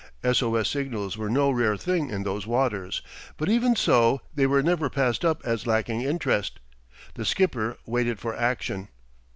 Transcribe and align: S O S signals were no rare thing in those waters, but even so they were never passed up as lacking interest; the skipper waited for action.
S 0.23 0.41
O 0.41 0.55
S 0.55 0.67
signals 0.67 1.15
were 1.15 1.29
no 1.29 1.51
rare 1.51 1.77
thing 1.77 2.09
in 2.09 2.23
those 2.23 2.47
waters, 2.47 3.03
but 3.37 3.49
even 3.49 3.75
so 3.75 4.19
they 4.33 4.47
were 4.47 4.63
never 4.63 4.89
passed 4.89 5.23
up 5.23 5.43
as 5.45 5.67
lacking 5.67 6.01
interest; 6.01 6.59
the 7.13 7.23
skipper 7.23 7.77
waited 7.85 8.17
for 8.17 8.35
action. 8.35 8.87